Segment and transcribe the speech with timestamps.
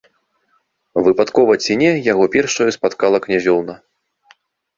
[1.07, 3.73] Выпадкова ці не, яго першаю спаткала князёўна.